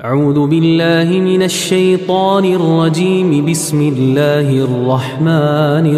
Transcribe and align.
أعوذ 0.00 0.46
بالله 0.46 1.20
من 1.20 1.42
الشيطان 1.42 2.44
الرجيم. 2.44 3.50
بسم 3.50 3.92
الله 3.96 4.50
الرحمن 4.50 5.96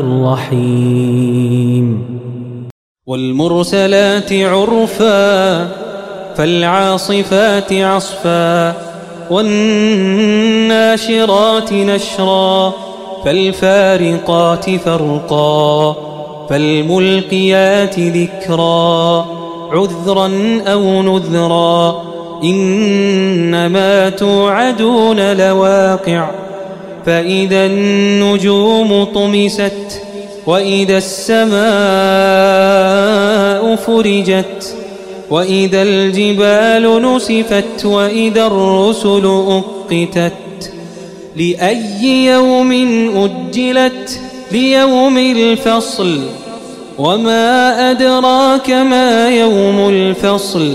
الرحيم. 0.50 1.86
والمرسلات 3.06 4.32
عرفا 4.32 5.64
فالعاصفات 6.34 7.72
عصفا 7.72 8.74
والناشرات 9.30 10.12
نشرا 11.72 12.72
فالفارقات 13.24 14.70
فرقا 14.70 15.96
فالملقيات 16.50 17.98
ذكرا 17.98 19.26
عذرا 19.72 20.60
أو 20.66 21.02
نذرا. 21.02 22.13
إنما 22.44 24.08
توعدون 24.10 25.32
لواقع 25.36 26.30
فإذا 27.06 27.66
النجوم 27.66 29.04
طمست 29.04 30.00
وإذا 30.46 30.96
السماء 30.98 31.64
فرجت 33.76 34.74
وإذا 35.30 35.82
الجبال 35.82 37.02
نسفت 37.02 37.84
وإذا 37.84 38.46
الرسل 38.46 39.26
أقتت 39.48 40.32
لأي 41.36 42.24
يوم 42.26 42.72
أجلت 43.16 44.20
ليوم 44.52 45.18
الفصل 45.18 46.20
وما 46.98 47.90
أدراك 47.90 48.70
ما 48.70 49.28
يوم 49.28 49.88
الفصل 49.88 50.74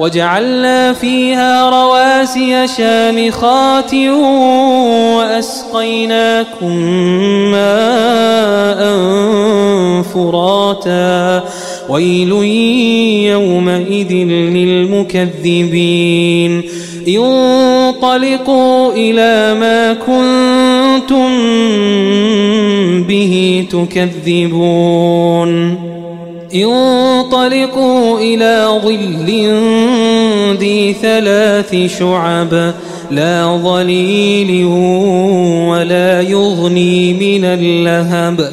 وجعلنا 0.00 0.92
فيها 0.92 1.70
رواسي 1.70 2.66
شامخات 2.66 3.94
وأسقيناكم 5.16 6.76
ماء 7.50 8.80
فراتا. 10.02 11.42
ويل 11.88 12.32
يومئذ 13.30 14.12
للمكذبين. 15.34 16.62
انطلقوا 17.08 18.92
إلى 18.92 19.54
ما 19.60 19.92
كنتم 19.92 21.30
به 23.08 23.66
تكذبون. 23.70 25.50
انطلقوا 26.54 28.18
إلى 28.18 28.80
ظل 28.84 29.26
ذي 30.58 30.92
ثلاث 31.02 31.98
شعب 31.98 32.74
لا 33.10 33.60
ظليل 33.62 34.64
ولا 35.68 36.20
يغني 36.22 37.12
من 37.12 37.44
اللهب 37.44 38.52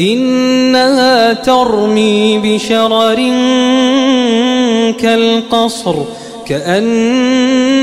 إنها 0.00 1.32
ترمي 1.32 2.38
بشرر 2.38 3.16
كالقصر 5.00 5.94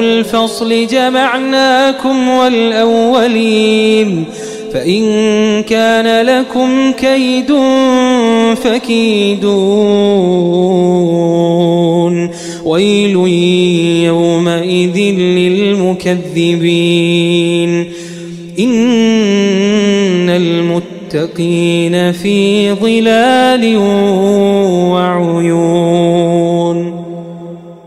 الفصل 0.00 0.86
جمعناكم 0.86 2.28
والأولين 2.28 4.24
فإن 4.72 5.02
كان 5.62 6.26
لكم 6.26 6.92
كيد 6.92 7.52
فكيدون. 8.54 9.52
ويل 12.64 13.16
يومئذ 14.04 14.98
للمكذبين. 16.18 17.92
إن 18.58 20.30
المتقين 20.30 22.12
في 22.12 22.72
ظلال 22.72 23.76
وعيون. 24.92 26.41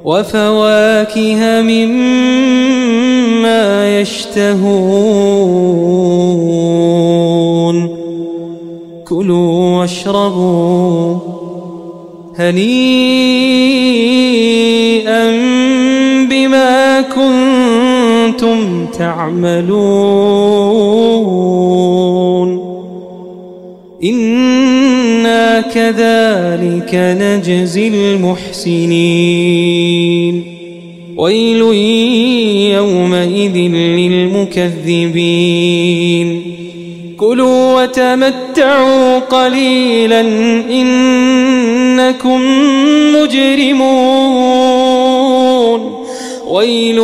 وفواكه 0.05 1.61
مما 1.61 3.05
يشتهون. 4.01 4.65
كلوا 9.07 9.79
واشربوا 9.79 11.17
هنيئا 12.39 12.65
بما 16.29 17.01
كنتم 17.01 18.85
تعملون. 18.85 19.75
إنا 24.03 25.61
كذلك 25.61 26.91
نجزي 26.93 27.87
المحسنين. 27.87 29.74
ويل 31.17 31.61
يومئذ 32.75 33.57
للمكذبين. 33.71 36.41
كلوا 37.17 37.83
وتمتعوا 37.83 39.19
قليلا 39.19 40.21
إنكم 40.71 42.41
مجرمون. 43.15 44.65
ويل 46.47 46.97